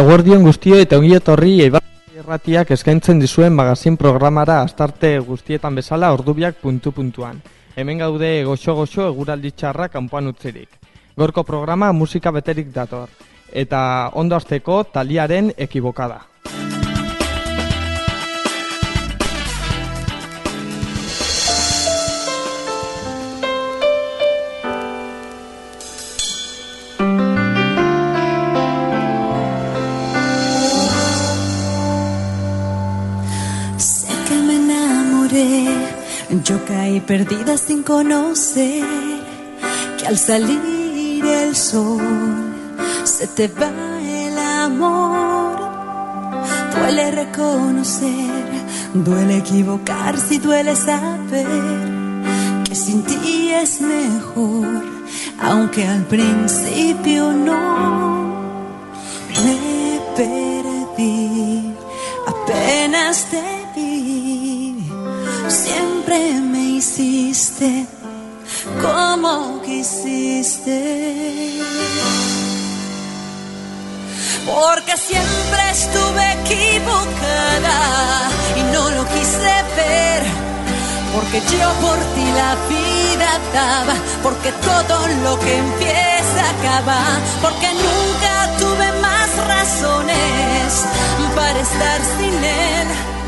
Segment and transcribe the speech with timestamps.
[0.00, 1.82] Eguerdion guztio eta ongi etorri Eibar
[2.16, 7.42] Irratiak eskaintzen dizuen magazin programara astarte guztietan bezala ordubiak puntu puntuan.
[7.76, 10.70] Hemen gaude goxo goxo eguraldi txarra kanpoan utzirik.
[11.20, 13.12] Gorko programa musika beterik dator.
[13.52, 13.82] Eta
[14.14, 16.22] ondo azteko taliaren ekibokada.
[36.44, 38.84] Yo caí perdida sin conocer
[39.98, 42.00] que al salir el sol
[43.04, 43.70] se te va
[44.02, 45.58] el amor.
[46.74, 48.30] Duele reconocer,
[48.94, 51.46] duele equivocarse duele saber
[52.64, 54.84] que sin ti es mejor,
[55.40, 58.30] aunque al principio no
[59.44, 61.74] me perdí.
[62.26, 63.59] Apenas te
[65.50, 67.86] siempre me hiciste
[68.80, 71.60] como quisiste.
[74.46, 80.22] Porque siempre estuve equivocada y no lo quise ver.
[81.14, 87.00] Porque yo por ti la vida daba, porque todo lo que empieza acaba,
[87.42, 90.86] porque nunca tuve más razones
[91.34, 93.19] para estar sin él.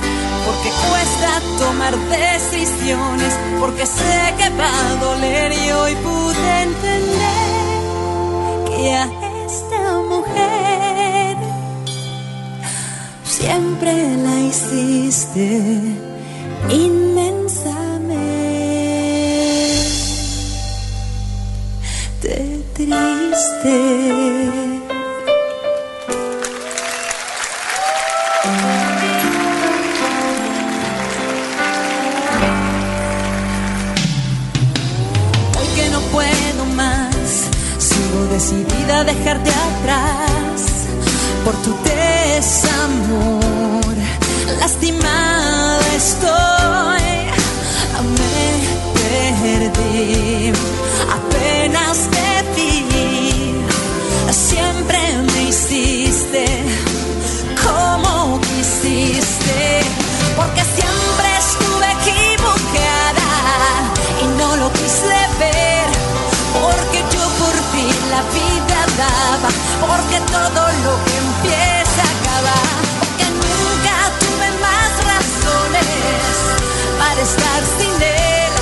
[0.44, 7.52] Porque cuesta tomar decisiones, porque sé que va a doler y hoy pude entender
[8.68, 9.04] que a
[9.46, 11.36] esta mujer
[13.24, 15.60] siempre la hiciste
[16.70, 17.22] inmensamente
[22.74, 24.71] triste.
[39.04, 40.62] Dejarte atrás
[41.44, 43.42] por tu desamor.
[44.60, 47.02] Lastimada estoy,
[48.18, 48.44] me
[48.94, 50.52] perdí,
[69.88, 72.56] porque todo lo que empieza acaba,
[73.00, 76.34] porque nunca tuve más razones
[76.98, 78.52] para estar sin él,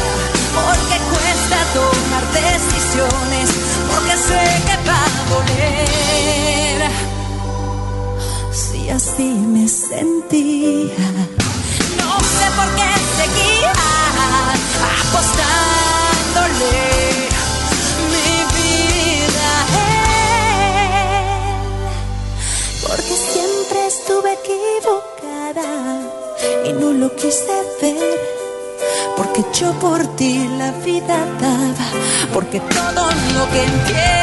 [0.54, 3.48] porque cuesta tomar decisiones,
[3.90, 6.78] porque sé que va a doler.
[8.52, 11.39] Si así me sentía,
[32.34, 34.19] porque todo lo que empieza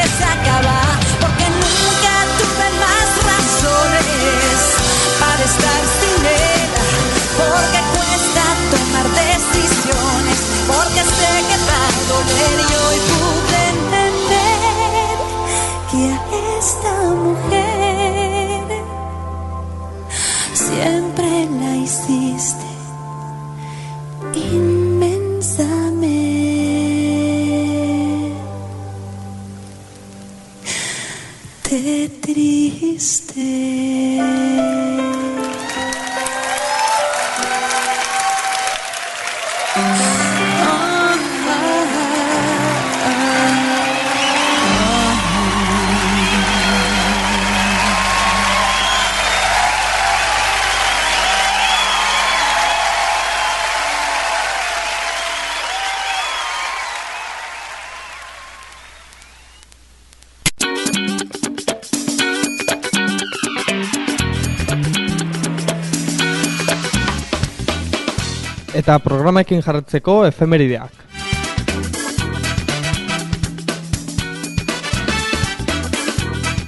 [69.37, 70.91] Eta programaekin jarretzeko efemerideak.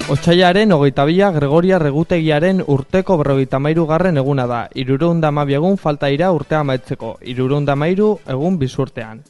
[0.09, 4.67] Otsaiaren hogeita bila Gregoria Regutegiaren urteko berrogeita mairu garren eguna da.
[4.75, 7.17] Irureun egun falta ira urtea maitzeko.
[7.21, 9.23] Irureun mairu egun bizurtean.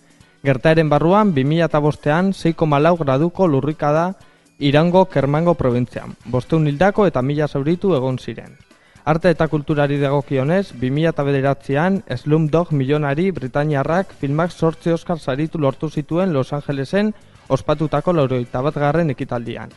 [0.43, 4.13] Gertaeren barruan, 2005ean, 6,4 graduko lurrika da
[4.59, 6.15] Irango Kermango provintzian.
[6.25, 8.68] Bosteun hildako eta mila zauritu egon ziren.
[9.09, 16.53] Arte eta kulturari dagokionez, 2009an Slumdog milionari Britaniarrak filmak sortze Oscar saritu lortu zituen Los
[16.53, 17.09] Angelesen
[17.47, 19.73] ospatutako lauroita bat garren ekitaldian.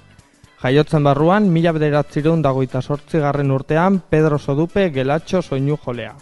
[0.60, 6.12] Jaiotzen barruan, mila bederatzireun dagoita sortzi garren urtean Pedro Sodupe gelatxo soinu jolea.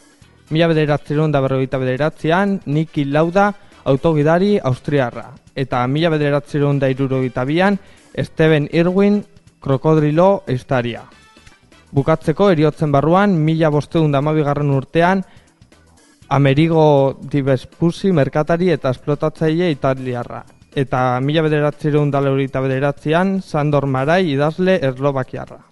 [0.50, 3.52] Mila bederatzireun da berroita bederatzean Niki Lauda
[3.90, 5.32] autogidari austriarra.
[5.56, 7.80] Eta mila bederatzireun da irurogeita bian
[8.14, 9.24] Steven Irwin
[9.58, 11.08] krokodrilo estaria.
[11.92, 15.24] Bukatzeko eriotzen barruan, mila bosteun da garren urtean
[16.28, 20.44] Amerigo Divespusi merkatari eta esplotatzaile italiarra
[20.74, 25.69] eta mila bederatzeron dala horita bederatzean, Sandor Marai idazle Eslovakiarra.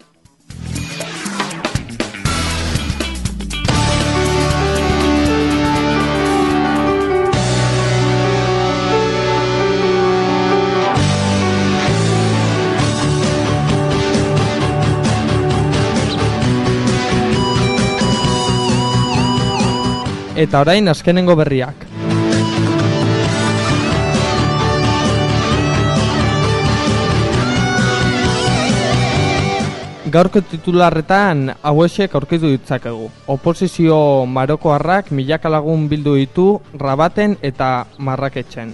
[20.38, 21.80] Eta orain azkenengo berriak.
[30.14, 33.10] Gaurko titularretan hauesek aurkitu ditzakegu.
[33.34, 33.98] Oposizio
[34.30, 36.46] marokoarrak milaka lagun bildu ditu
[36.86, 38.72] rabaten eta marraketxen.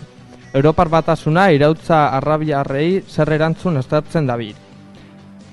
[0.52, 4.54] Europar batasuna irautza arrabiarrei zer erantzun estartzen dabil.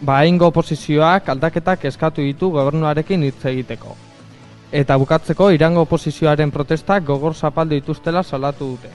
[0.03, 4.10] Ba, ingo oposizioak aldaketak eskatu ditu gobernuarekin hitz egiteko.
[4.71, 8.91] Eta bukatzeko irango oposizioaren protestak gogor zapaldu dituztela salatu dute.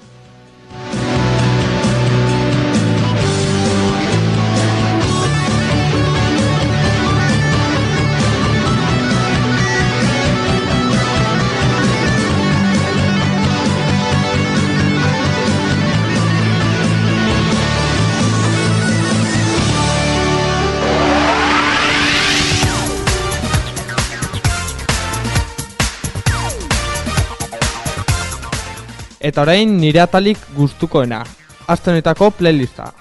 [29.26, 31.24] Eta orain nire atalik gustukoena.
[31.66, 32.92] Aztenetako playlista.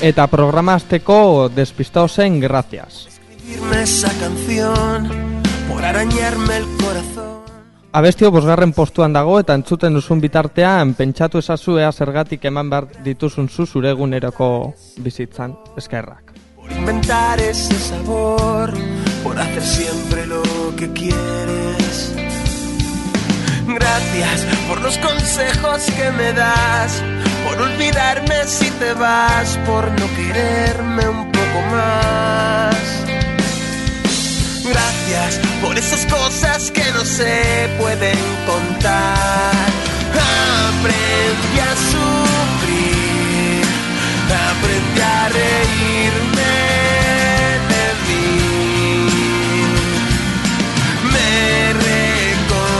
[0.00, 3.10] Eta programa azteko despistao zen gracias.
[3.82, 5.08] esa canción
[5.68, 7.39] por arañarme el corazón.
[7.92, 13.48] Abestio bosgarren postuan dago eta entzuten duzun bitartean pentsatu esazu ea zergatik eman behar dituzun
[13.48, 16.30] zu zure eguneroko bizitzan eskerrak.
[16.54, 18.70] Por inventar ese sabor,
[19.24, 20.42] por hacer siempre lo
[20.76, 22.14] que quieres.
[23.66, 27.02] Gracias por los consejos que me das,
[27.44, 33.19] por olvidarme si te vas, por no quererme un poco más.
[34.64, 39.52] Gracias por esas cosas que no se pueden contar.
[40.12, 43.64] Aprendí a sufrir,
[44.50, 46.54] aprendí a reírme
[47.70, 48.20] de mí.
[51.12, 52.76] Me reconstruí,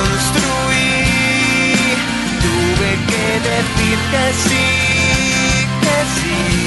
[2.45, 4.69] tuve que decir que sí,
[5.81, 6.60] que sí.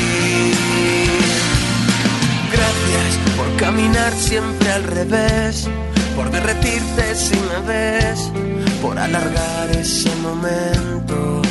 [3.73, 5.67] Caminar siempre al revés,
[6.15, 8.29] por derretirte si me ves,
[8.83, 11.41] por alargar ese momento.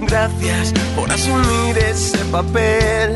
[0.00, 3.14] Gracias por asumir ese papel,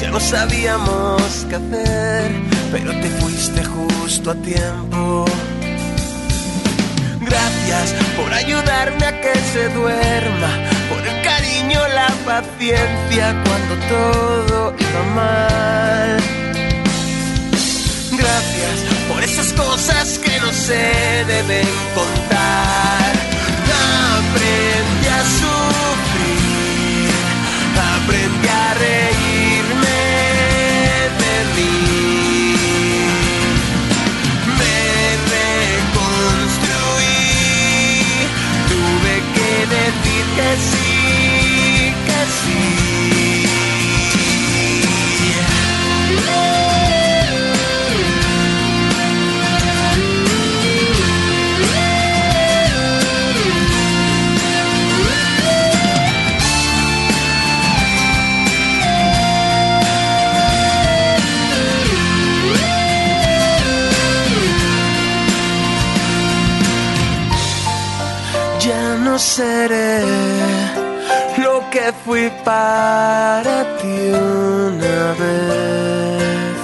[0.00, 2.32] ya no sabíamos qué hacer,
[2.72, 5.24] pero te fuiste justo a tiempo.
[7.20, 10.50] Gracias por ayudarme a que se duerma,
[10.88, 16.45] por el cariño, la paciencia cuando todo iba mal.
[18.26, 18.78] Gracias
[19.08, 20.74] por esas cosas que no se
[21.28, 23.12] deben contar.
[24.18, 27.08] Aprendí a sufrir,
[27.94, 30.02] aprendí a reírme
[31.22, 32.56] de mí.
[34.58, 34.78] Me
[35.36, 36.80] reconstruí,
[38.70, 42.85] tuve que decir que sí, que sí.
[69.18, 70.02] seré
[71.38, 76.58] lo que fui para ti una vez.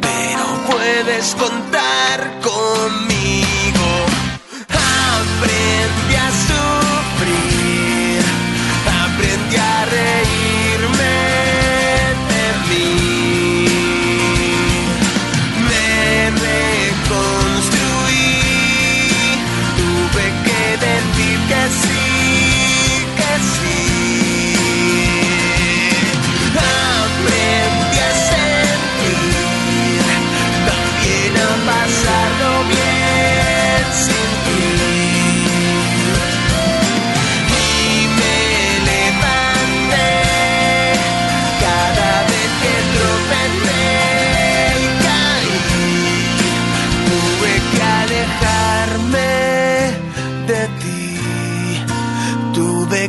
[0.00, 1.65] Pero puedes contar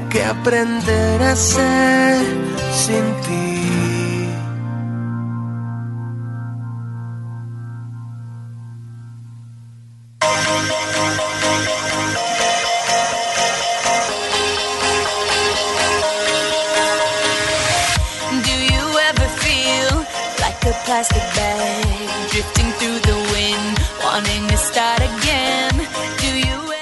[0.10, 2.24] que aprender a ser
[2.72, 3.47] sin ti.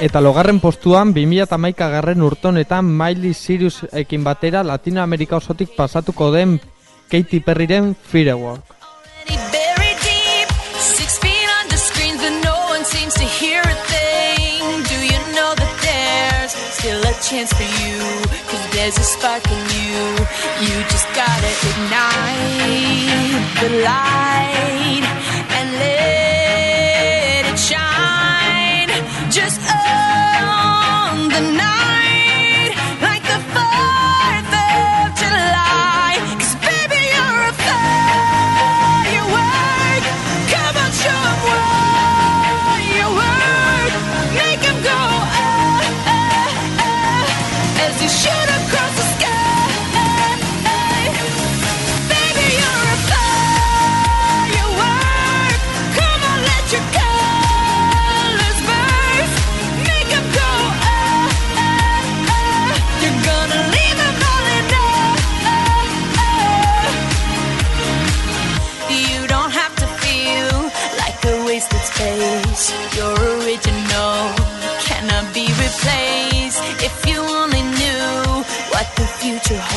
[0.06, 6.60] eta logarren postuan 2008 garren urtonetan Miley Cyrus ekin batera Latinoamerika osotik pasatuko den
[7.10, 8.76] Katy Perryren Firework.
[17.26, 17.98] chance for you?
[18.50, 19.98] Cause there's a spark in you.
[20.62, 24.85] You just gotta ignite the light.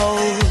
[0.00, 0.47] Oh.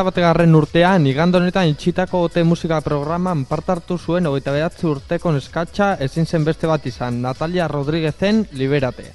[0.00, 5.32] hogeita bategarren urtean, igand honetan itxitako ote musika programan parte hartu zuen hogeita behatzi urteko
[5.36, 9.12] neskatxa ezin zen beste bat izan, Natalia Rodríguezen Liberate.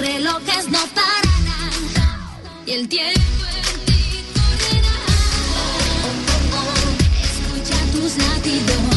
[0.00, 1.72] relojes no pararán.
[2.66, 3.39] Y el tiempo
[8.00, 8.89] Vamos na vida.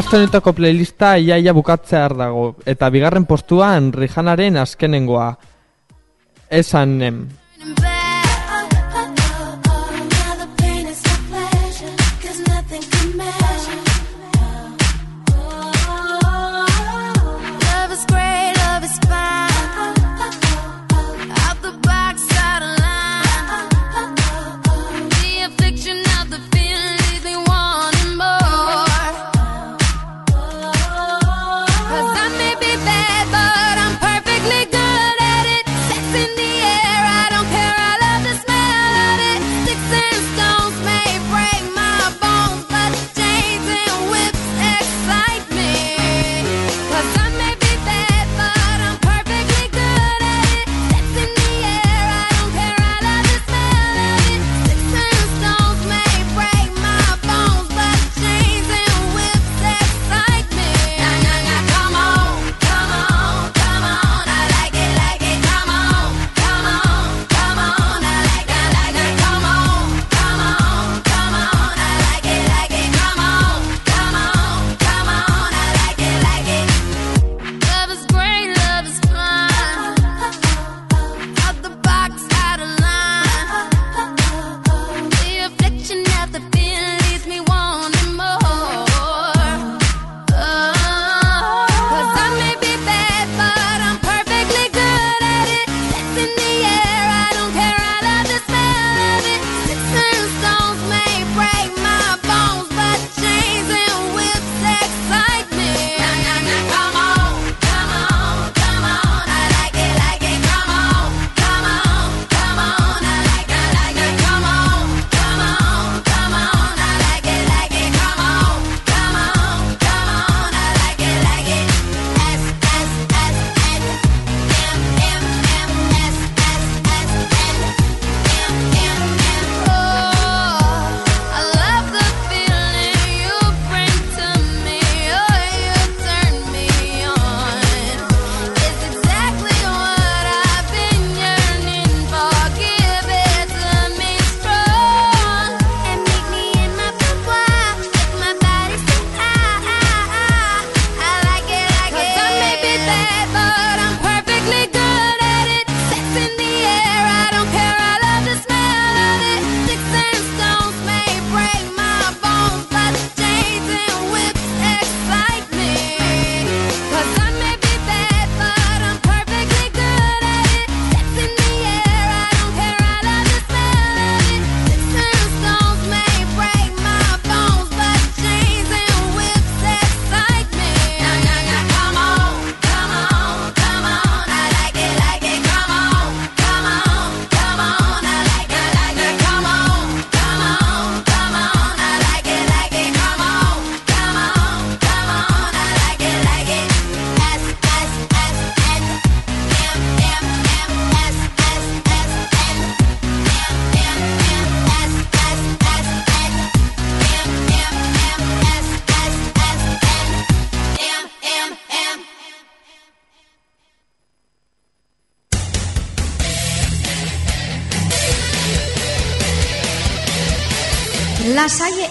[0.00, 5.26] Aste honetako playlista iaia bukatzear dago, eta bigarren postuan Rihanaren azkenengoa.
[6.48, 7.18] Esanem.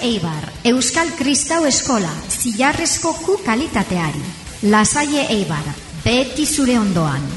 [0.09, 4.23] Eibar, Euskal Kristau Eskola, zilarrezko ku kalitateari.
[4.73, 5.69] Lasaie Eibar,
[6.01, 7.29] beti zure ondoan.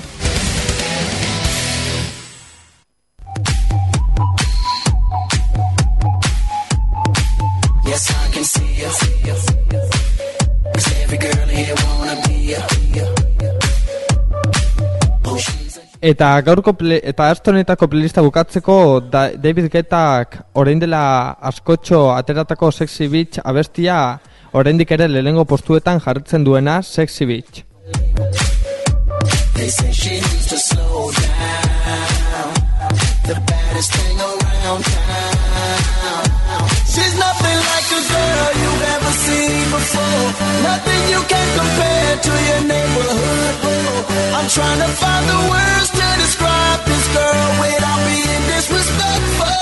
[16.02, 18.74] Eta gaurko ple, eta aste honetako playlista bukatzeko
[19.06, 21.02] da, David Guettak orain dela
[21.50, 23.98] askotxo ateratako Sexy Beach abestia
[24.52, 27.62] oraindik ere lehengo postuetan jarritzen duena Sexy Beach.
[29.54, 29.92] They say
[39.82, 40.30] before.
[40.62, 43.54] Nothing you can compare to your neighborhood.
[43.66, 49.58] Oh, I'm trying to find the words to describe this girl without being disrespectful.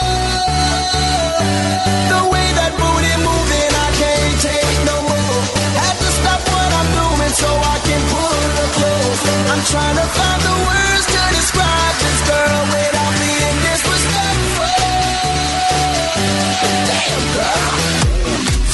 [2.12, 5.40] The way that booty moving, I can't take no more.
[5.80, 9.20] Had to stop what I'm doing so I can pull her close.
[9.52, 13.29] I'm trying to find the words to describe this girl without being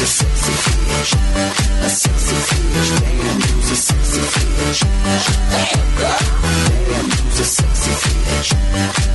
[0.07, 0.53] a sexy
[0.87, 1.13] bitch.
[1.83, 2.37] A sexy
[2.71, 2.91] bitch.
[3.03, 4.21] Damn, a sexy
[4.57, 4.81] bitch.
[5.17, 5.71] Damn
[7.27, 7.91] a sexy
[8.27, 8.51] bitch.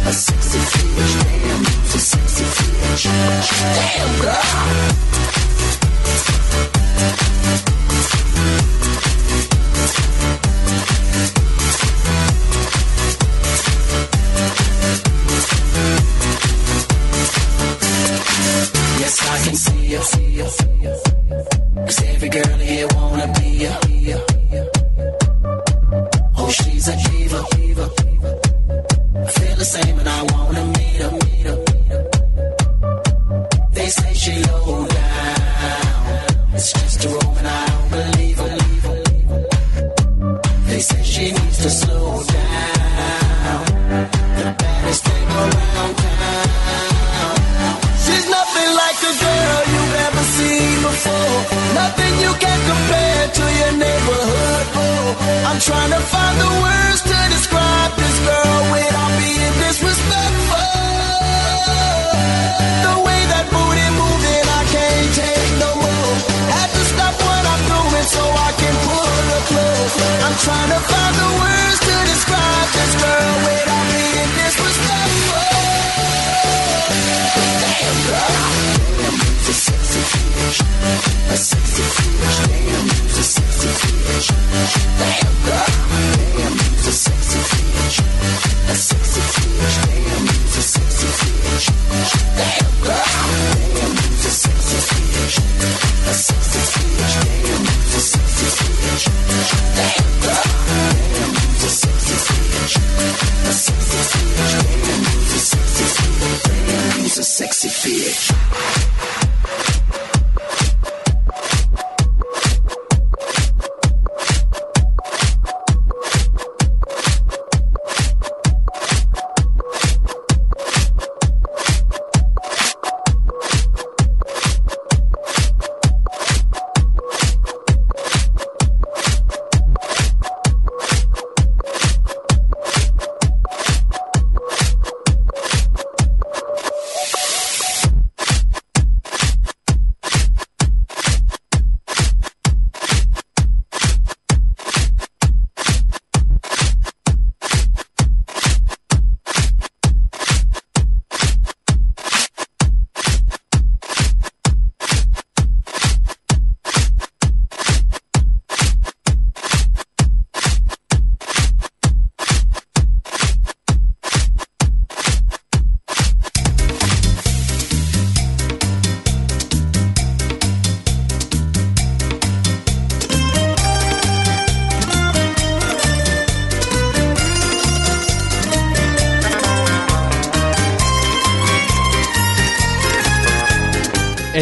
[0.05, 0.59] A sexy
[0.95, 1.15] bitch.
[1.23, 2.43] Damn, a sexy
[2.81, 3.80] bitch.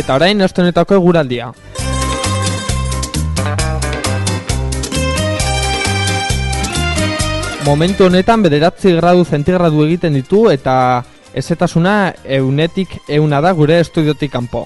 [0.09, 1.51] Eta orain aste honetako eguraldia.
[7.67, 10.73] Momentu honetan bederatzi gradu zentigradu egiten ditu eta
[11.37, 11.93] ezetasuna
[12.39, 14.63] eunetik euna da gure estudiotik kanpo.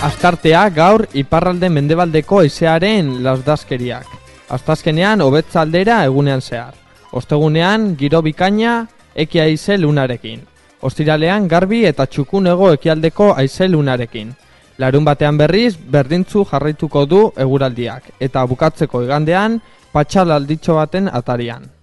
[0.00, 4.20] Astartea gaur iparralde mendebaldeko haizearen lasdaskeriak.
[4.48, 6.87] Astazkenean hobetza aldera egunean zehar.
[7.12, 10.42] Ostegunean, giro bikaina, eki aize lunarekin.
[10.82, 14.34] Ostiralean, garbi eta txukunego ekialdeko aize lunarekin.
[14.78, 19.58] Larun batean berriz, berdintzu jarraituko du eguraldiak, eta bukatzeko igandean,
[19.92, 21.77] patxal alditxo baten atarian.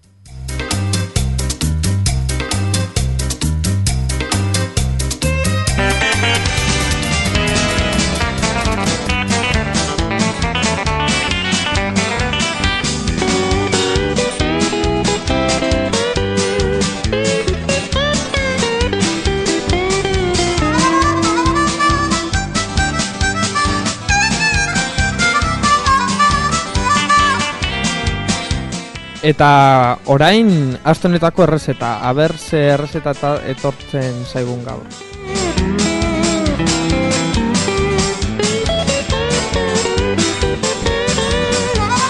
[29.25, 34.83] Eta orain astonetako errezeta, aber ze errezeta eta etortzen zaigun gaur.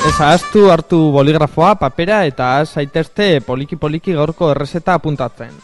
[0.10, 5.56] Ez ahaztu hartu boligrafoa, papera eta zaitezte poliki-poliki gaurko errezeta apuntatzen.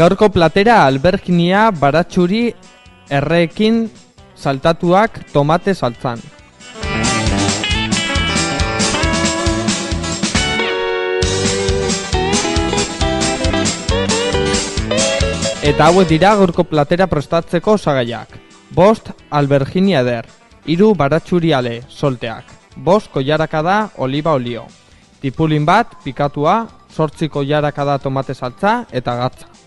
[0.00, 2.46] Gaurko platera alberginia baratxuri
[3.12, 3.82] erreekin
[4.32, 6.22] saltatuak tomate saltzan.
[15.60, 18.32] Eta hauek dira gaurko platera prestatzeko osagaiak.
[18.72, 20.24] Bost alberginia eder,
[20.64, 24.64] hiru baratxuriale solteak, bost koiarakada oliba olio,
[25.20, 29.59] tipulin bat pikatua, sortzi koiarakada tomate saltza eta gatza.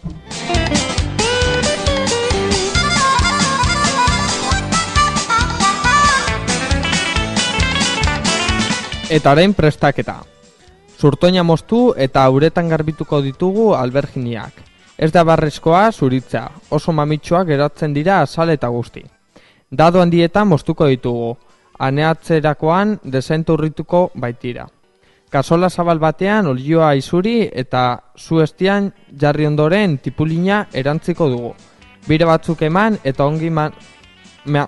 [9.14, 10.16] Eta orain prestaketa.
[10.98, 14.54] Zurtoina moztu eta uretan garbituko ditugu alberginiak.
[14.98, 19.04] Ez da barrezkoa zuritza, oso mamitsuak geratzen dira azal eta guzti.
[19.70, 21.36] Dado handietan moztuko ditugu,
[21.78, 24.66] aneatzerakoan desenturrituko baitira.
[25.34, 27.80] Kasola zabal batean olioa izuri eta
[28.20, 28.92] zu estian
[29.22, 31.50] jarri ondoren tipulina erantziko dugu.
[32.06, 33.74] Bire batzuk eman eta ongi man,
[34.46, 34.68] mea,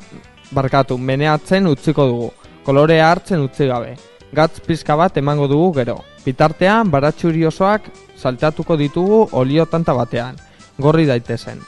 [0.58, 2.32] barkatu, meneatzen utziko dugu.
[2.66, 3.94] Kolorea hartzen utzi gabe.
[4.34, 6.00] Gatz pizka bat emango dugu gero.
[6.26, 10.42] Bitartean baratxuri osoak saltatuko ditugu olio tanta batean.
[10.82, 11.62] Gorri daitezen.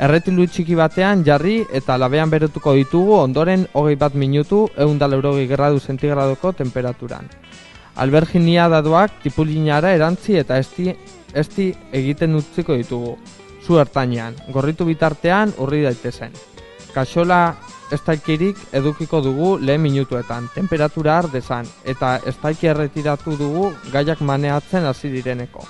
[0.00, 5.84] Erretilu txiki batean jarri eta labean berotuko ditugu ondoren hogei bat minutu eundal eurogei gradu
[5.84, 7.28] zentigraduko temperaturan.
[7.96, 10.94] Alberginia dadoak tipulinara erantzi eta esti,
[11.34, 13.16] esti egiten utziko ditugu.
[13.62, 16.32] Zu ertainean, gorritu bitartean urri daitezen.
[16.94, 17.54] Kaxola
[17.92, 25.12] estaikirik edukiko dugu lehen minutuetan, temperatura har dezan, eta estaiki erretiratu dugu gaiak maneatzen hasi
[25.12, 25.64] direneko.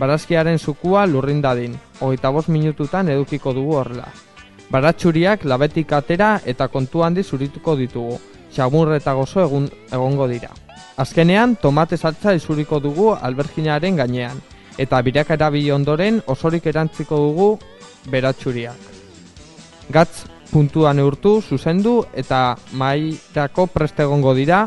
[0.00, 4.08] Barazkiaren zukua lurrin dadin, hogeita bost minututan edukiko dugu horrela.
[4.70, 8.20] Baratxuriak labetik atera eta kontu handi zurituko ditugu,
[8.54, 10.50] xamur eta gozo egun, egongo dira.
[10.96, 14.40] Azkenean, tomate saltza izuriko dugu alberginaren gainean,
[14.78, 17.48] eta birak erabili ondoren osorik erantziko dugu
[18.10, 18.76] beratxuriak.
[19.90, 24.64] Gatz puntua neurtu, zuzendu eta mairako preste egongo dira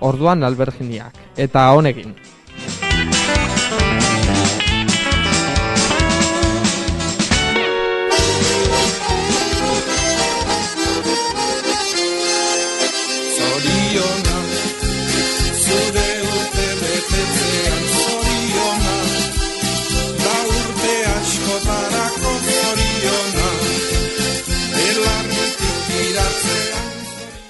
[0.00, 1.18] orduan alberginiak.
[1.36, 2.14] Eta honekin.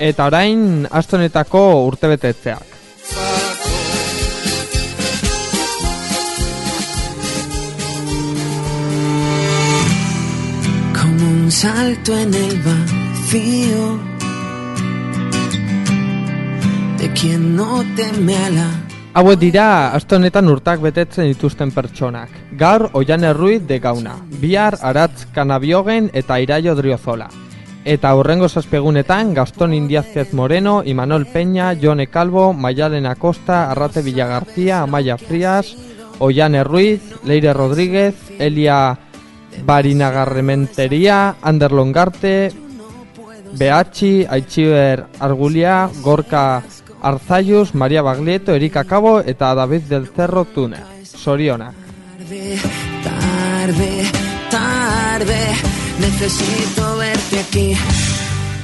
[0.03, 2.73] Eta orain astonetako urtebetetzeak.
[10.99, 14.01] como un salto en el vacío
[16.99, 18.71] de quien no teme a la
[19.15, 22.31] Hauek dira aste honetan urtak betetzen dituzten pertsonak.
[22.57, 27.29] Gaur Oian Erruiz de Gauna, bihar Aratz Kanabiogen eta Iraio Driozola.
[27.85, 35.19] Eta hurrengo zazpegunetan Gaston Indiazquez Moreno, Imanol Peña, Jone Calvo, Maialen Acosta, Arrate Villagarcía, Amaya
[35.19, 35.77] Frías,
[36.21, 38.99] Oian Erruiz, Leire Rodríguez, Elia
[39.65, 42.53] Barinagarrementería, Ander Longarte,
[43.55, 46.63] Behachi, Aichiber Argulia, Gorka
[47.03, 50.77] Arzayus, Maria Baglietto, Erika Cabo eta David del Cerro Tune.
[51.03, 51.73] Soriona.
[52.19, 52.59] tarde,
[53.03, 54.03] tarde,
[54.51, 54.92] tarde.
[55.25, 55.47] Tarde,
[55.99, 57.77] necesito verte aquí.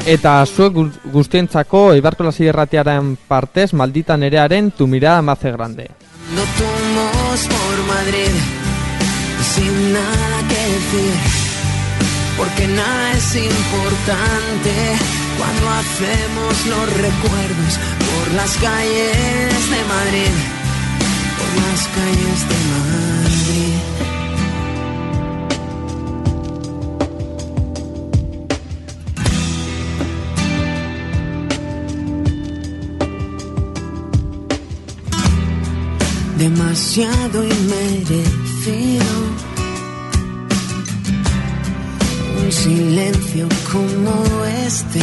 [0.07, 5.91] Eta zuek gu- guztientzako Ibarkola Zierratiaren partez maldita nerearen tu mirada mace grande.
[6.35, 6.43] No
[7.49, 8.35] por Madrid
[9.55, 11.15] sin nada que decir,
[12.37, 14.75] porque nada es importante
[15.39, 17.73] cuando hacemos los recuerdos
[18.09, 20.35] por las calles de Madrid,
[21.39, 23.08] por las calles de Madrid.
[36.39, 39.15] Demasiado inmerecido.
[42.41, 45.01] Un silencio como este,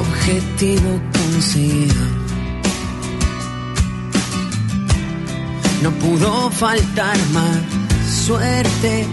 [0.00, 2.04] objetivo conseguido.
[5.82, 7.60] No pudo faltar más
[8.26, 9.06] suerte.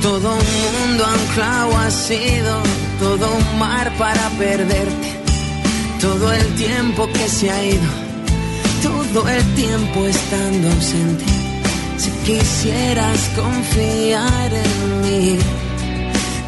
[0.00, 2.62] Todo un mundo anclado ha sido,
[2.98, 5.21] todo un mar para perderte
[6.02, 7.90] todo el tiempo que se ha ido,
[8.82, 11.24] todo el tiempo estando ausente.
[11.96, 15.38] Si quisieras confiar en mí,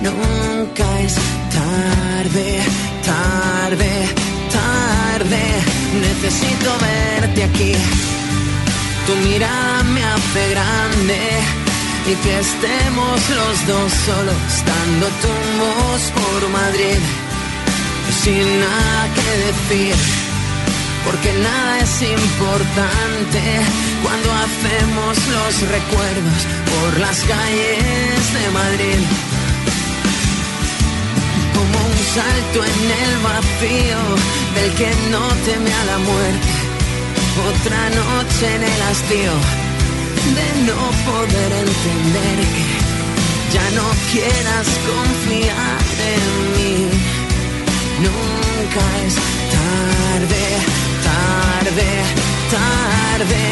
[0.02, 1.14] nunca es
[1.61, 2.59] tarde,
[3.07, 3.92] tarde,
[4.59, 5.42] tarde.
[6.00, 7.74] Necesito verte aquí.
[9.07, 11.20] Tu mirada me hace grande
[12.11, 17.24] y que estemos los dos solos dando tumbos por Madrid
[18.22, 19.94] sin nada que decir,
[21.04, 23.42] porque nada es importante
[24.02, 26.40] cuando hacemos los recuerdos
[26.70, 29.00] por las calles de Madrid.
[31.56, 34.00] Como un salto en el vacío
[34.54, 36.52] del que no teme a la muerte,
[37.50, 39.32] otra noche en el hastío
[40.38, 42.94] de no poder entender que
[43.54, 46.84] ya no quieras confiar en mí
[48.07, 49.14] nunca es
[49.57, 50.44] tarde,
[51.09, 51.88] tarde,
[52.57, 53.44] tarde.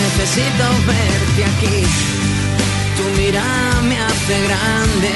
[0.00, 1.78] Necesito verte aquí.
[2.96, 5.14] Tu mirada me hace grande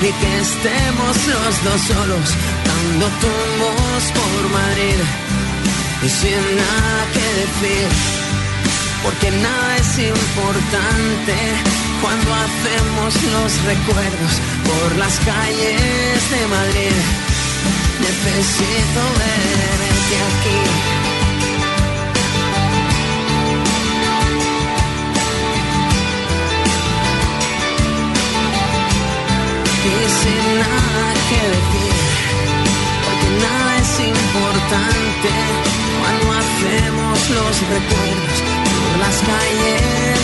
[0.00, 2.28] y que estemos los dos solos
[2.68, 4.98] dando tumbos por Madrid
[6.02, 7.88] y sin nada que decir.
[9.04, 11.36] Porque nada es importante
[12.00, 14.32] cuando hacemos los recuerdos
[14.68, 17.31] por las calles de Madrid.
[18.00, 20.60] Necesito verte aquí.
[29.84, 31.94] Y sin nada que decir,
[33.04, 35.30] porque nada es importante
[36.00, 38.38] cuando hacemos los recuerdos
[38.74, 40.21] por las calles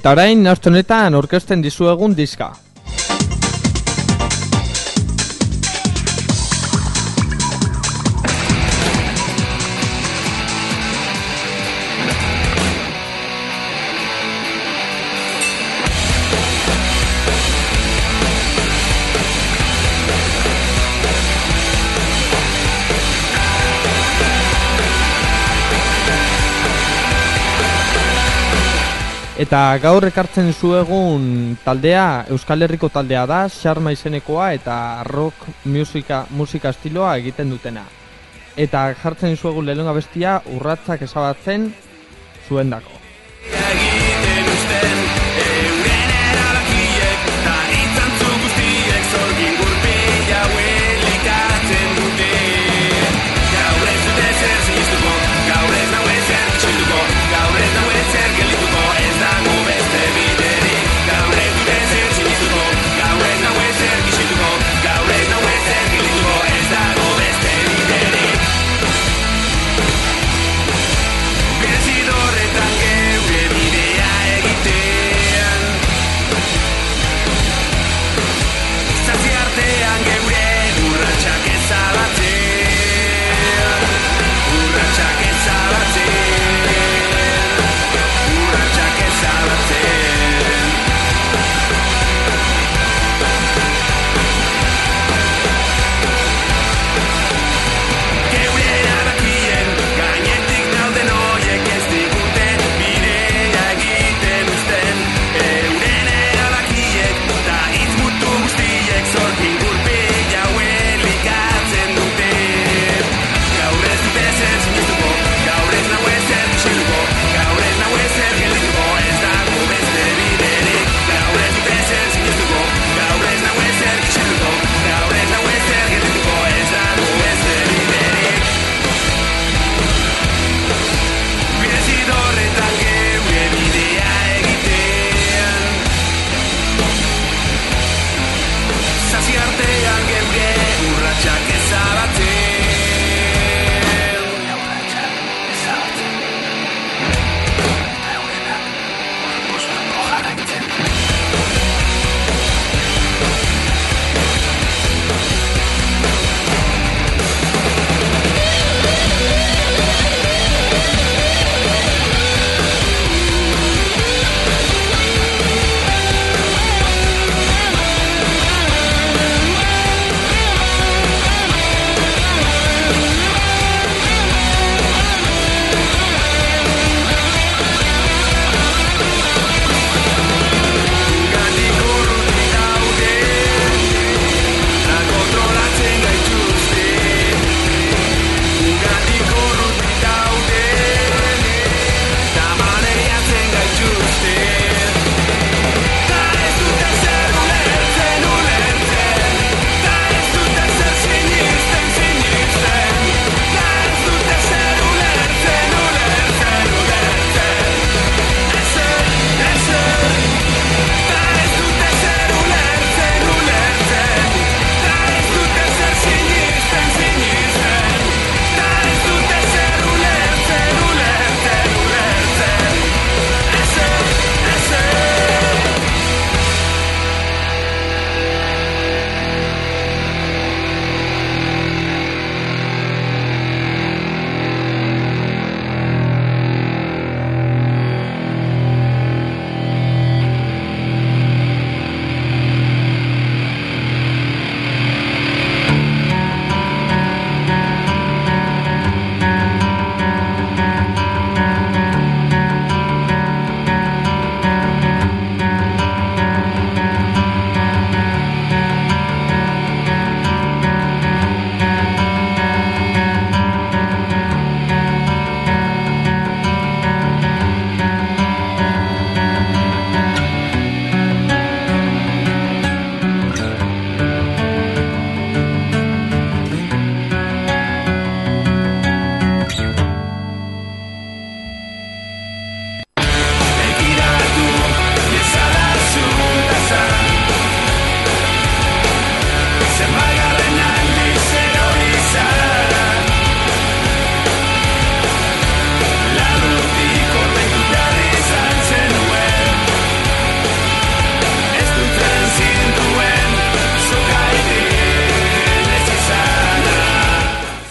[0.00, 2.46] Eta orain, nauzte honetan orkesten dizuegun diska.
[29.50, 31.24] Eta gaur ekartzen zuegun
[31.64, 34.76] taldea Euskal Herriko taldea da, Sharma izenekoa eta
[35.08, 37.82] rock musika, musika estiloa egiten dutena.
[38.54, 41.66] Eta jartzen zuegun lehenengo bestia urratzak ezabatzen
[42.46, 42.94] zuendako.
[43.50, 44.99] Egiten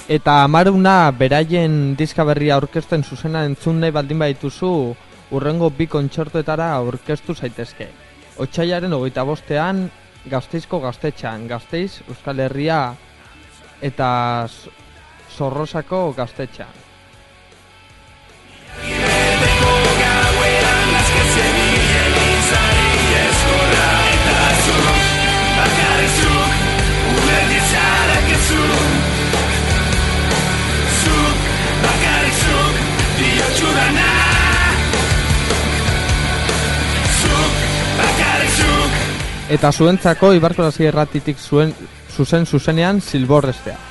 [0.09, 4.69] Eta amaruna beraien diska berria aurkezten zuzena entzun nahi baldin badituzu
[5.37, 7.91] urrengo bi kontzertuetara aurkeztu zaitezke.
[8.41, 9.83] Otsailaren hogeita bostean
[10.25, 12.81] Gazteizko gaztetxean, Gazteiz, Euskal Herria
[13.85, 14.09] eta
[15.37, 16.73] Zorrosako gaztetxean.
[39.49, 41.71] Eta zuentzako Ibarkolasi erratitik zuen
[42.13, 43.88] zuzen zuzenean Silborrestea.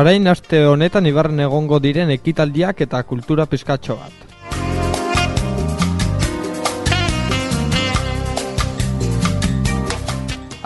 [0.00, 4.22] Eta orain aste honetan ibarren egongo diren ekitaldiak eta kultura pizkatxo bat.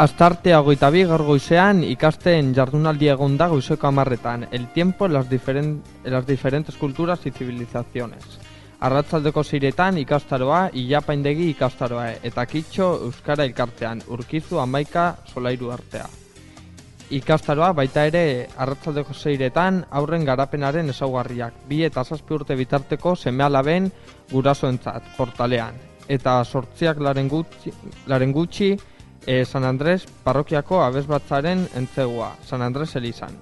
[0.06, 5.28] Astartea hogeita bi gaur goizean ikasten jardunaldi egon da goizeko amarretan, el tiempo en las,
[5.28, 8.38] diferen, en las diferentes culturas y civilizaciones.
[8.78, 16.06] Arratzaldeko ziretan ikastaroa, ilapaindegi ikastaroa, eta kitxo Euskara elkartean, urkizu amaika solairu artea.
[17.14, 21.60] Ikastaroa baita ere arratzaldeko zeiretan aurren garapenaren ezaugarriak.
[21.68, 23.90] Bi eta zazpi urte bitarteko seme alaben
[24.32, 25.78] gurasoentzat portalean.
[26.08, 27.72] Eta sortziak laren gutxi,
[28.10, 28.74] laren gutxi
[29.26, 33.38] eh, San Andres parrokiako abesbatzaren entzegua, San Andres Elizan.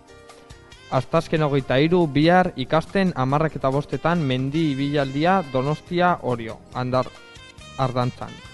[0.93, 7.09] Astazken hogeita iru bihar ikasten amarrak eta bostetan mendi ibilaldia Donostia Orio, andar
[7.79, 8.52] ardantzan.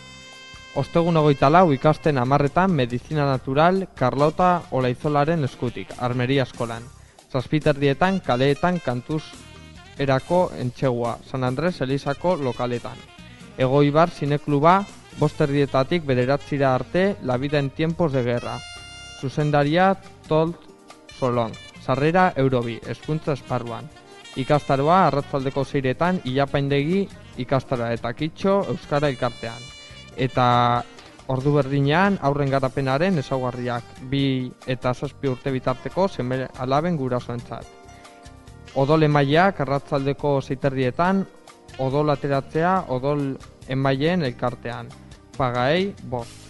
[0.79, 6.85] Ostegun hogeita lau ikasten amarretan medizina natural Carlota Olaizolaren eskutik, armeria eskolan.
[7.33, 9.25] Zazpiterdietan kaleetan kantuz
[9.99, 13.01] erako entxegua, San Andres Elizako lokaletan.
[13.59, 14.85] Egoibar Zinekluba
[15.19, 18.61] bosterdietatik bederatzira arte La vida en tiempos de guerra.
[19.21, 19.97] Zuzendaria
[20.29, 20.61] Tolt
[21.19, 21.51] Solon.
[21.83, 23.91] Sarrera Eurobi, eskuntza esparruan.
[24.37, 29.78] Ikastaroa arratzaldeko zeiretan ilapaindegi ikastara eta kitxo Euskara elkartean.
[30.19, 30.49] Eta
[31.29, 37.67] ordu berdinean aurren garapenaren ezaugarriak bi eta zazpi urte bitarteko seme alaben gurasoentzat.
[38.77, 41.25] Odol emaileak arratzaldeko zeiterdietan,
[41.79, 43.37] odol ateratzea odol
[43.69, 44.89] emaileen elkartean.
[45.37, 46.47] Pagaei bost.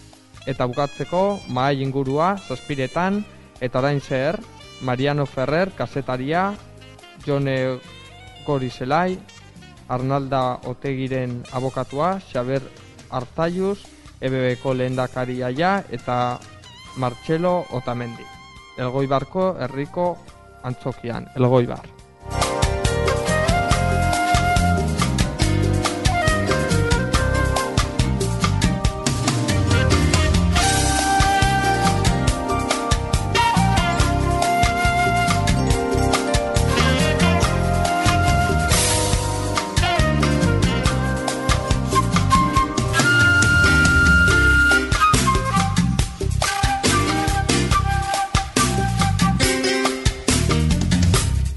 [0.47, 3.23] Eta bukatzeko mahai ingurua zazpiretan
[3.61, 4.39] eta orain zer
[4.81, 6.53] Mariano Ferrer, kasetaria,
[7.25, 7.79] Jone
[8.45, 9.19] Gorizelai,
[9.89, 12.63] Arnalda Otegiren abokatua, Xaber
[13.09, 13.85] Artaius,
[14.21, 16.39] EBBko lehendakaria ja eta
[16.97, 18.25] Martxelo Otamendi.
[18.77, 20.17] Elgoibarko herriko
[20.63, 21.87] antzokian, Elgoibar.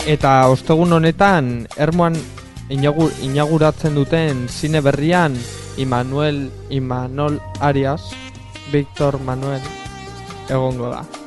[0.03, 2.17] Eta ostegun honetan, ermoan
[2.75, 5.39] inagur, inaguratzen duten zine berrian,
[5.79, 8.11] Immanuel Imanol Arias,
[8.75, 9.63] Victor Manuel,
[10.51, 11.22] egongo da.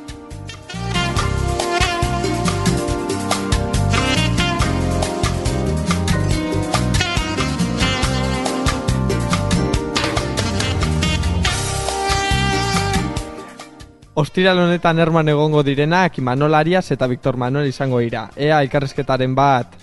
[14.16, 18.22] Ostiral honetan erman egongo direnak Imanol Arias eta Victor Manuel izango dira.
[18.32, 19.74] Ea elkarrezketaren bat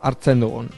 [0.00, 0.70] hartzen dugun.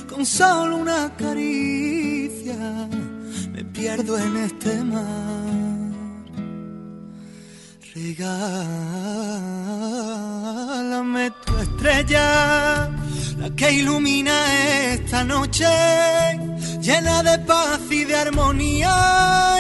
[0.09, 2.89] con solo una caricia.
[3.53, 5.05] Me pierdo en este mar.
[7.95, 8.51] Regálame
[11.45, 12.91] tu estrella,
[13.41, 14.37] la que ilumina
[14.95, 15.67] esta noche,
[16.81, 19.57] llena de paz y de armonía,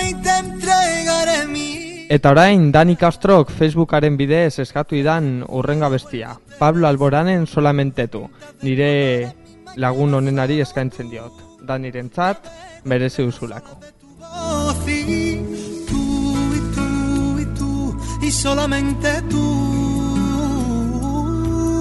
[2.08, 6.38] Eta orain, Dani Castrok Facebookaren bidez eskatu idan urrenga bestia.
[6.58, 8.30] Pablo Alboranen solamente tu.
[8.62, 9.32] Nire
[9.76, 11.32] lagun honenari eskaintzen diot.
[11.66, 12.38] Danirentzat
[12.84, 13.80] merezi duzulako.
[14.66, 15.36] voz y
[15.88, 16.02] tú
[16.54, 16.88] y tú
[17.40, 19.46] y tú y solamente tú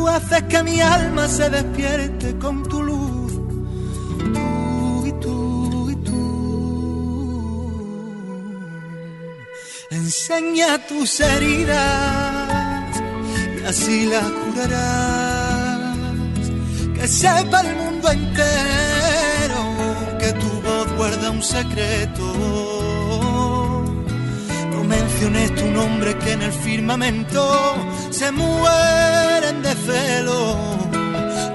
[0.08, 2.95] haces que mi alma se despierte con tu luz.
[9.96, 13.02] Enseña tus heridas
[13.58, 15.98] y así las curarás.
[16.94, 19.62] Que sepa el mundo entero
[20.20, 22.26] que tu voz guarda un secreto.
[24.72, 27.42] No menciones tu nombre que en el firmamento
[28.10, 30.58] se mueren de celo.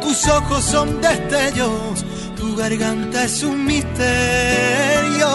[0.00, 2.06] Tus ojos son destellos,
[2.38, 5.30] tu garganta es un misterio.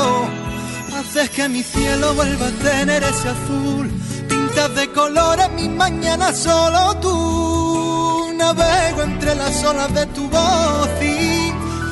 [1.07, 3.91] Haces que mi cielo vuelva a tener ese azul.
[4.27, 8.33] Pintas de colores mis mañanas solo tú.
[8.35, 11.51] Navego entre las olas de tu voz y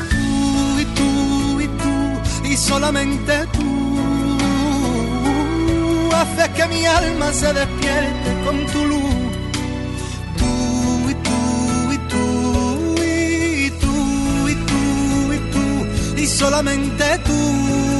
[0.09, 4.39] tú y tú y tú y solamente tú.
[6.15, 9.31] Haces que mi alma se despierte con tu luz.
[10.39, 11.39] Tú y tú
[11.95, 12.25] y tú
[13.03, 17.92] y tú y tú y solamente tú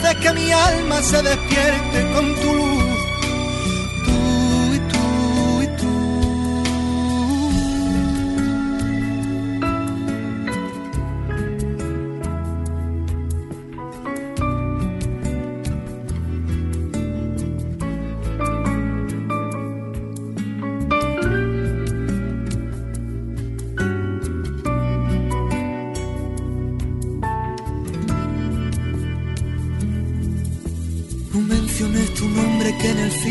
[0.00, 2.89] haces que mi alma se despierte con tu luz.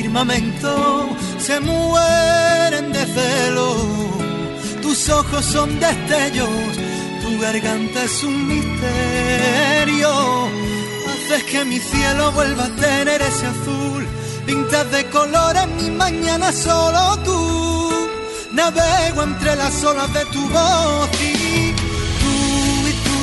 [0.10, 3.76] Firmamento se mueren de celo.
[4.82, 6.50] Tus ojos son destellos,
[7.22, 10.12] tu garganta es un misterio.
[11.10, 14.08] Haces que mi cielo vuelva a tener ese azul.
[14.48, 18.10] Pintas de colores mi mañana solo tú.
[18.52, 21.72] Navego entre las olas de tu voz y
[22.22, 22.36] tú
[22.90, 23.20] y tú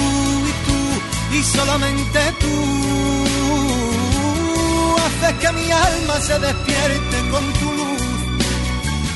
[0.50, 2.65] y tú y solamente tú
[5.26, 8.02] haces que mi alma se despierte con tu luz.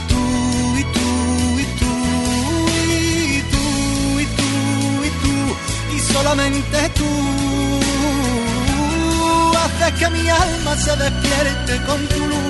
[0.08, 1.92] Tú y tú y tú
[2.78, 3.64] y tú
[4.20, 4.50] y tú
[5.04, 5.34] y tú
[5.94, 7.10] y solamente tú
[9.56, 12.49] haces que mi alma se despierte con tu luz.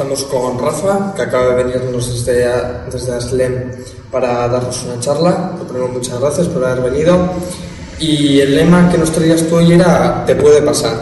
[0.00, 2.48] Estamos con Rafa, que acaba de venirnos desde,
[2.90, 3.52] desde Aslem
[4.10, 5.52] para darnos una charla.
[5.58, 7.18] Te ponemos muchas gracias por haber venido.
[7.98, 10.96] Y el lema que nos traías tú hoy era Te puede pasar.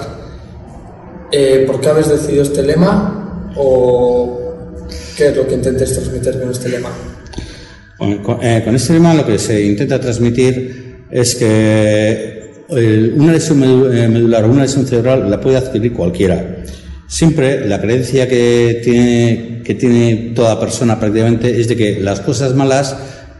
[1.30, 3.46] Eh, ¿Por qué habéis decidido este lema?
[3.56, 4.56] ¿O
[5.16, 6.88] qué es lo que intentáis transmitir con este lema?
[8.00, 13.30] Bueno, con, eh, con este lema lo que se intenta transmitir es que el- una
[13.32, 13.62] lesión
[13.96, 16.56] eh, medular o una lesión cerebral la puede adquirir cualquiera.
[17.08, 22.54] Siempre la creencia que tiene, que tiene toda persona prácticamente es de que las cosas
[22.54, 22.94] malas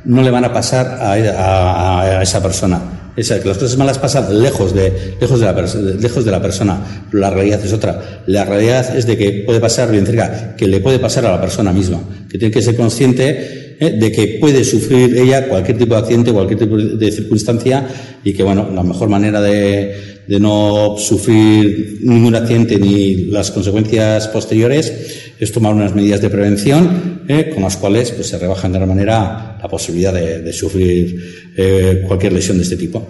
[0.07, 2.81] no le van a pasar a, a- a esa persona.
[3.15, 5.53] Es que las cosas malas pasan lejos de, lejos, de la,
[6.01, 7.05] lejos de la persona.
[7.13, 8.23] La realidad es otra.
[8.27, 11.41] La realidad es de que puede pasar bien cerca, que le puede pasar a la
[11.41, 12.01] persona misma.
[12.31, 16.33] Que tiene que ser consciente eh, de que puede sufrir ella cualquier tipo de accidente,
[16.33, 17.87] cualquier tipo de circunstancia
[18.25, 24.29] y que, bueno, la mejor manera de, de no sufrir ningún accidente ni las consecuencias
[24.29, 24.93] posteriores
[25.39, 28.89] es tomar unas medidas de prevención eh, con las cuales pues, se rebaja en gran
[28.89, 33.07] manera la posibilidad de, de sufrir eh, cualquier lesión de este tipo.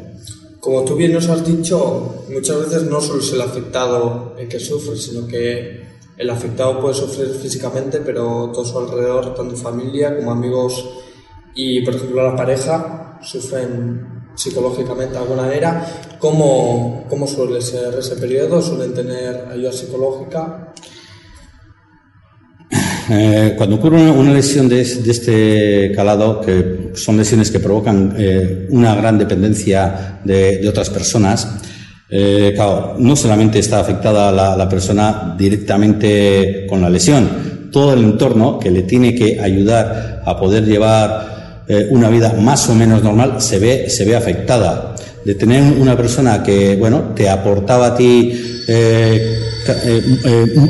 [0.61, 4.61] Como tú bien nos has dicho, muchas veces no solo es el afectado el que
[4.61, 10.33] sufre, sino que el afectado puede sufrir físicamente, pero todo su alrededor, tanto familia como
[10.33, 10.85] amigos
[11.55, 15.87] y, por ejemplo, la pareja, sufren psicológicamente de alguna manera.
[16.19, 18.61] ¿Cómo, cómo suele ser ese periodo?
[18.63, 20.73] ¿Suelen tener ayuda psicológica?
[23.11, 28.15] Eh, cuando ocurre una, lesión de, es- de este calado, que son lesiones que provocan
[28.19, 31.49] eh, una gran dependencia de, de otras personas,
[32.11, 38.01] eh, claro, no solamente está afectada la, la persona directamente con la lesión, todo el
[38.05, 43.03] entorno que le tiene que ayudar a poder llevar eh, una vida más o menos
[43.03, 44.95] normal se ve, se ve afectada.
[45.25, 48.33] De tener una persona que, bueno, te aportaba a ti
[48.69, 49.37] eh,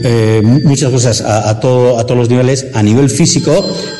[0.04, 3.52] eh, muchas cosas a, a todo- a todos los niveles, a nivel físico,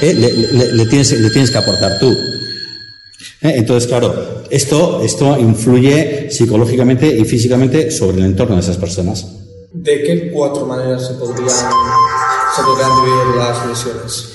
[0.03, 2.17] le, le- le tienes, le tienes que aportar tú.
[3.43, 9.27] Eh, Entonces, claro, esto, esto influye psicológicamente y físicamente sobre el entorno de esas personas.
[9.73, 14.29] ¿De qué cuatro maneras se podrían, se podrían dividir las lesiones?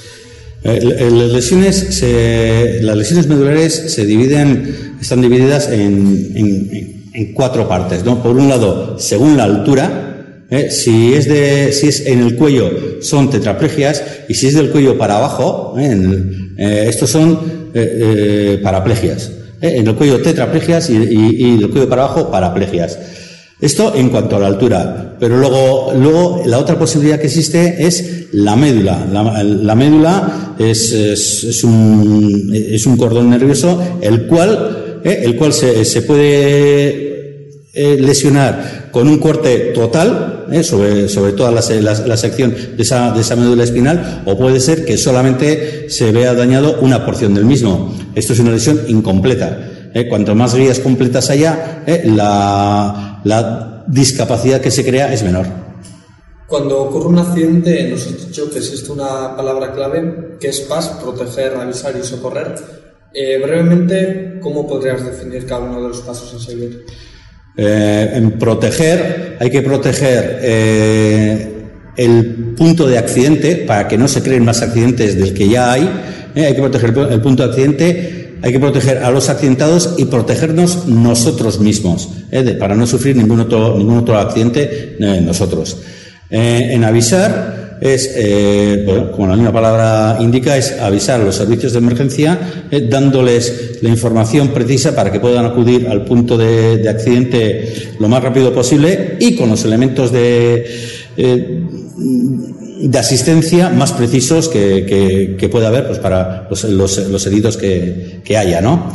[0.64, 7.34] Eh, l- Las lesiones, se- las lesiones medulares se dividen, están divididas en, en- en-
[7.34, 8.06] cuatro partes.
[8.06, 8.24] ¿no?
[8.24, 10.72] Por un lado, según la altura, ¿eh?
[10.72, 12.70] si, es de, si es en el cuello
[13.02, 15.86] son tetraplegias y si es del cuello para abajo, ¿eh?
[15.88, 18.00] en eh, estos son eh,
[18.54, 19.32] eh, paraplegias.
[19.62, 19.78] ¿eh?
[19.78, 23.00] En el cuello tetraplegias y, y, y el cuello para abajo paraplegias.
[23.60, 25.16] Esto en cuanto a la altura.
[25.20, 29.08] Pero luego, luego la otra posibilidad que existe es la médula.
[29.12, 35.54] La, la médula es, es, un, es un cordón nervioso el cual, eh, el cual
[35.54, 37.12] se, se puede
[37.74, 42.82] lesionar con un corte total eh, sobre, sobre toda la, se- la- la sección de
[42.84, 47.34] esa, de esa médula espinal o puede ser que solamente se vea dañado una porción
[47.34, 47.94] del mismo.
[48.16, 49.70] Esto es una lesión incompleta.
[49.94, 50.08] ¿eh?
[50.08, 52.04] Cuanto más guías completas haya, ¿eh?
[52.06, 55.46] la, la discapacidad que se crea es menor.
[56.48, 60.88] Cuando ocurre un accidente, nos has dicho que existe una palabra clave que es PAS,
[61.02, 62.54] proteger, avisar y socorrer.
[63.42, 66.86] Brevemente, ¿cómo podrías definir cada uno de los pasos a seguir?
[67.56, 74.24] Eh, en proteger, hay que proteger eh, el punto de accidente para que no se
[74.24, 75.88] creen más accidentes del que ya hay.
[76.34, 80.06] Eh, hay que proteger el punto de accidente, hay que proteger a los accidentados y
[80.06, 82.10] protegernos nosotros mismos,
[82.60, 85.78] para no sufrir ningún otro, ningún otro accidente nosotros.
[86.30, 91.80] En avisar es, eh, como la misma palabra indica, es avisar a los servicios de
[91.80, 92.40] emergencia,
[92.72, 98.08] eh, dándoles la información precisa para que puedan acudir al punto de, de accidente lo
[98.08, 100.66] más rápido posible y con los elementos de,
[101.18, 101.62] eh,
[102.86, 107.58] de asistencia más precisos que, que- que pueda haber pues, para los, los- los heridos
[107.58, 108.92] que, que haya, ¿no?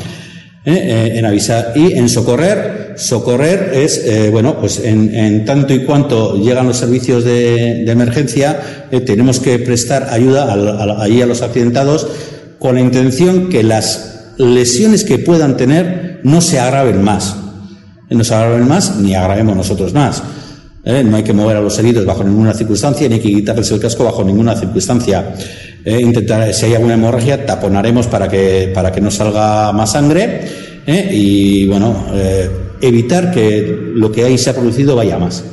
[0.65, 5.73] Eh, eh, en avisar y en socorrer socorrer es eh, bueno pues en, en tanto
[5.73, 8.61] y cuanto llegan los servicios de, de emergencia
[9.07, 12.09] tenemos que prestar ayuda al- al- ahí a los accidentados
[12.59, 17.37] con la intención que las lesiones que puedan tener no se agraven más
[18.11, 20.23] no se agraven más ni agravemos nosotros más.
[20.85, 23.79] No hay que mover a los heridos bajo ninguna circunstancia, ni hay que quitarles el
[23.79, 25.35] casco bajo ninguna circunstancia.
[25.89, 26.01] ¿Eh?
[26.01, 30.41] intentar, si hay alguna hemorragia, taponaremos para que, para que no salga más sangre
[30.87, 31.09] ¿eh?
[31.11, 35.45] y, bueno, eh, evitar que lo que ahí se ha producido vaya más.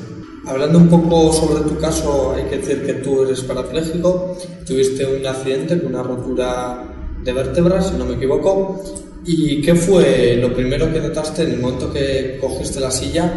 [0.46, 5.26] Hablando un poco sobre tu caso, hay que decir que tú eres parapléjico, tuviste un
[5.26, 6.84] accidente con una rotura
[7.24, 8.84] de vértebras, si no me equivoco.
[9.26, 13.34] ¿Y qué fue lo primero que notaste en el momento que cogiste la silla?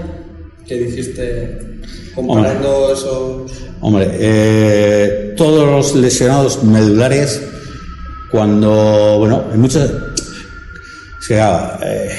[0.68, 1.58] que dijiste
[2.14, 3.50] comparando esos...
[3.80, 7.40] Hombre, eh, todos los lesionados medulares,
[8.30, 12.10] cuando, bueno, en muchos, o sea, eh,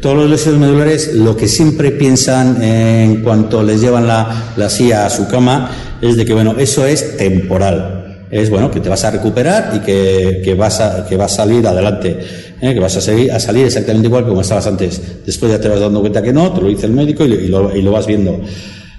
[0.00, 5.06] todos los lesionados medulares lo que siempre piensan en cuanto les llevan la, la silla
[5.06, 7.98] a su cama es de que, bueno, eso es temporal.
[8.30, 11.36] Es bueno que te vas a recuperar y que, que vas, a, que vas a
[11.44, 12.18] salir adelante,
[12.62, 12.72] ¿eh?
[12.72, 15.02] que vas a, seguir, a salir exactamente igual como estabas antes.
[15.26, 17.34] Después ya te vas dando cuenta que no, te lo dice el médico y, lo-
[17.40, 18.40] y lo, y lo vas viendo.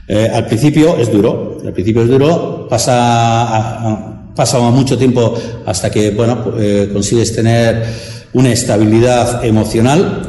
[0.08, 5.34] Eh, al principio es duro, al principio es duro, pasa, mucho tiempo
[5.66, 7.86] hasta que bueno, eh, consigues tener
[8.34, 10.28] una estabilidad emocional.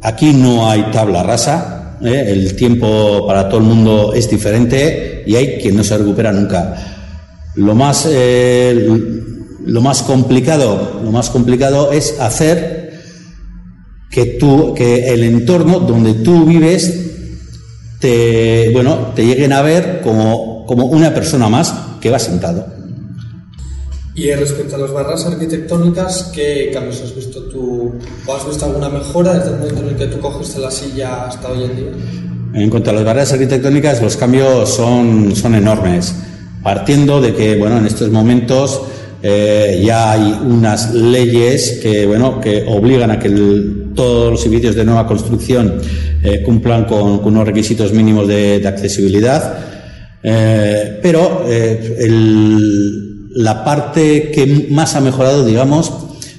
[0.00, 2.24] Aquí no hay tabla rasa, ¿eh?
[2.28, 6.74] el tiempo para todo el mundo es diferente y hay quien no se recupera nunca.
[7.54, 8.08] Lo más,
[9.64, 12.82] lo más complicado, lo más complicado es hacer
[14.10, 17.01] que tú, que el entorno donde tú vives
[18.02, 22.66] te, bueno, te lleguen a ver como, como una persona más que va sentado.
[24.14, 27.94] Y respecto a las barras arquitectónicas, ¿qué cambios has visto tú?
[28.26, 31.24] ¿O has visto alguna mejora desde el momento en el que tú cogiste la silla
[31.28, 31.92] hasta hoy en día?
[32.54, 36.14] En cuanto a las barreras arquitectónicas, los cambios son, son enormes,
[36.62, 38.82] partiendo de que, bueno, en estos momentos
[39.22, 44.74] eh, ya hay unas leyes que, bueno, que obligan a que el- todos los edificios
[44.74, 45.80] de nueva construcción
[46.22, 49.42] eh, cumplan con, unos requisitos mínimos de, accesibilidad,
[50.24, 51.96] Eh, pero eh,
[53.34, 55.92] la parte que más ha mejorado, digamos,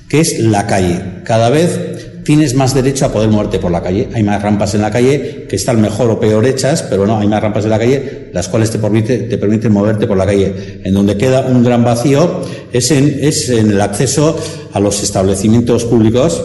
[0.08, 1.02] que es la calle.
[1.26, 4.08] Cada vez tienes más derecho a poder moverte por la calle.
[4.14, 7.28] Hay más rampas en la calle que están mejor o peor hechas, pero no, hay
[7.28, 10.80] más rampas en la calle, las cuales te, permite- te permiten moverte por la calle.
[10.86, 12.42] En donde queda un gran vacío
[12.72, 14.38] es en el acceso
[14.72, 16.42] a los establecimientos públicos,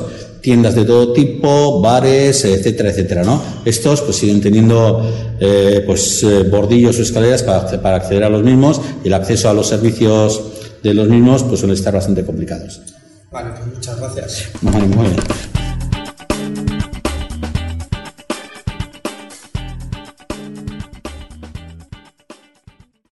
[0.49, 3.43] tiendas de todo tipo, bares, etcétera, etcétera, ¿no?
[3.67, 5.07] Estos pues siguen teniendo
[5.39, 9.51] eh, pues eh, bordillos o escaleras para, para acceder a los mismos y el acceso
[9.51, 10.43] a los servicios
[10.83, 12.81] de los mismos pues suele estar bastante complicados.
[13.31, 14.49] Vale, pues muchas gracias.
[14.63, 15.58] Muy bien.